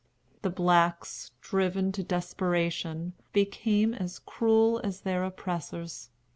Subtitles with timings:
[0.41, 6.09] The blacks, driven to desperation, became as cruel as their oppressors.